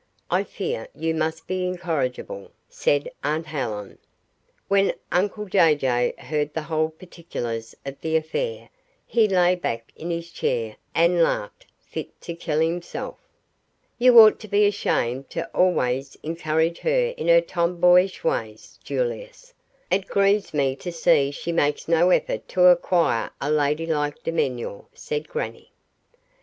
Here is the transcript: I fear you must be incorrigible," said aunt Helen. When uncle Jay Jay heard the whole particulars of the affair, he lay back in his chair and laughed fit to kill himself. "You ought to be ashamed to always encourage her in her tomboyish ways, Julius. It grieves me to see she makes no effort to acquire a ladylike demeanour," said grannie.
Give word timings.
I 0.31 0.43
fear 0.43 0.87
you 0.95 1.13
must 1.13 1.45
be 1.45 1.63
incorrigible," 1.63 2.49
said 2.67 3.11
aunt 3.23 3.45
Helen. 3.45 3.99
When 4.67 4.93
uncle 5.11 5.45
Jay 5.45 5.75
Jay 5.75 6.15
heard 6.17 6.55
the 6.55 6.63
whole 6.63 6.89
particulars 6.89 7.75
of 7.85 8.01
the 8.01 8.15
affair, 8.15 8.71
he 9.05 9.27
lay 9.27 9.53
back 9.53 9.91
in 9.95 10.09
his 10.09 10.31
chair 10.31 10.77
and 10.95 11.21
laughed 11.21 11.67
fit 11.87 12.19
to 12.21 12.33
kill 12.33 12.61
himself. 12.61 13.19
"You 13.99 14.19
ought 14.19 14.39
to 14.39 14.47
be 14.47 14.65
ashamed 14.65 15.29
to 15.29 15.45
always 15.49 16.17
encourage 16.23 16.79
her 16.79 17.13
in 17.15 17.27
her 17.27 17.39
tomboyish 17.39 18.23
ways, 18.23 18.79
Julius. 18.83 19.53
It 19.91 20.07
grieves 20.07 20.51
me 20.51 20.75
to 20.77 20.91
see 20.91 21.29
she 21.29 21.51
makes 21.51 21.87
no 21.87 22.09
effort 22.09 22.47
to 22.47 22.61
acquire 22.65 23.29
a 23.39 23.51
ladylike 23.51 24.23
demeanour," 24.23 24.81
said 24.95 25.29
grannie. 25.29 25.69